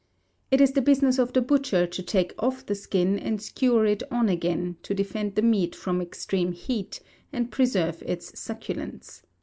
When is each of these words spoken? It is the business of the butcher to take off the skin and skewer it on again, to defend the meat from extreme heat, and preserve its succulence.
It 0.49 0.59
is 0.61 0.71
the 0.71 0.81
business 0.81 1.19
of 1.19 1.33
the 1.33 1.43
butcher 1.43 1.85
to 1.85 2.01
take 2.01 2.33
off 2.39 2.65
the 2.65 2.73
skin 2.73 3.19
and 3.19 3.39
skewer 3.39 3.85
it 3.85 4.01
on 4.11 4.29
again, 4.29 4.77
to 4.81 4.95
defend 4.95 5.35
the 5.35 5.43
meat 5.43 5.75
from 5.75 6.01
extreme 6.01 6.53
heat, 6.53 7.01
and 7.31 7.51
preserve 7.51 8.01
its 8.01 8.39
succulence. 8.39 9.21